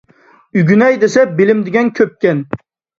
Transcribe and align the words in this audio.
ئۆگىنەي 0.61 0.97
دېسە 1.05 1.27
بىلىم 1.43 1.63
دېگەن 1.71 1.95
كۆپكەن. 2.03 2.47